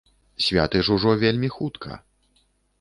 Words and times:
Святы 0.45 0.81
ж 0.87 0.95
ужо 0.95 1.13
вельмі 1.25 1.53
хутка. 1.59 2.03